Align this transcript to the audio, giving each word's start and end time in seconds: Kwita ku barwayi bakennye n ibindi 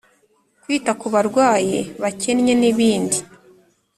Kwita 0.63 0.91
ku 0.99 1.07
barwayi 1.13 1.77
bakennye 2.01 2.53
n 2.57 2.63
ibindi 2.71 3.17